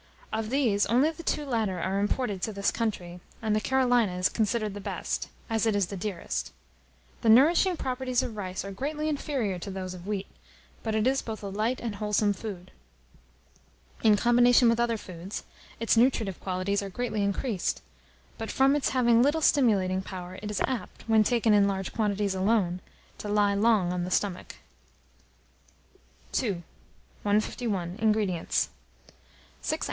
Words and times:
Of 0.33 0.49
these, 0.49 0.87
only 0.87 1.11
the 1.11 1.21
two 1.21 1.45
latter 1.45 1.79
are 1.79 1.99
imported 1.99 2.41
to 2.41 2.51
this 2.51 2.71
country, 2.71 3.19
and 3.39 3.55
the 3.55 3.61
Carolina 3.61 4.17
is 4.17 4.29
considered 4.29 4.73
the 4.73 4.81
best, 4.81 5.29
as 5.47 5.67
it 5.67 5.75
is 5.75 5.85
the 5.85 5.95
dearest. 5.95 6.51
The 7.21 7.29
nourishing 7.29 7.77
properties 7.77 8.23
of 8.23 8.35
rice 8.35 8.65
are 8.65 8.71
greatly 8.71 9.07
inferior 9.07 9.59
to 9.59 9.69
those 9.69 9.93
of 9.93 10.07
wheat; 10.07 10.25
but 10.81 10.95
it 10.95 11.05
is 11.05 11.21
both 11.21 11.43
a 11.43 11.49
light 11.49 11.79
and 11.79 11.93
a 11.93 11.97
wholesome 11.97 12.33
food. 12.33 12.71
In 14.01 14.17
combination 14.17 14.69
with 14.69 14.79
other 14.79 14.97
foods, 14.97 15.43
its 15.79 15.95
nutritive 15.95 16.39
qualities 16.39 16.81
are 16.81 16.89
greatly 16.89 17.21
increased; 17.23 17.83
but 18.39 18.49
from 18.49 18.75
its 18.75 18.89
having 18.89 19.21
little 19.21 19.39
stimulating 19.41 20.01
power, 20.01 20.39
it 20.41 20.49
is 20.49 20.61
apt, 20.65 21.03
when 21.07 21.23
taken 21.23 21.53
in 21.53 21.67
large 21.67 21.93
quantities 21.93 22.33
alone, 22.33 22.81
to 23.19 23.29
lie 23.29 23.53
long 23.53 23.93
on 23.93 24.03
the 24.03 24.09
stomach. 24.09 24.55
II. 26.41 26.63
151. 27.21 27.97
INGREDIENTS. 27.99 28.69
6 29.61 29.73
oz. 29.73 29.79